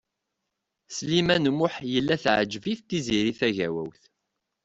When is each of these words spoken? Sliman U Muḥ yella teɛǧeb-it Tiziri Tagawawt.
Sliman 0.95 1.49
U 1.49 1.53
Muḥ 1.57 1.75
yella 1.93 2.15
teɛǧeb-it 2.23 2.79
Tiziri 2.89 3.33
Tagawawt. 3.39 4.01